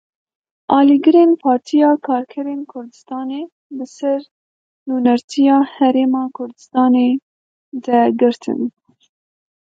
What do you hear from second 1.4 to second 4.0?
Partiya Karkerên Kurdistanê bi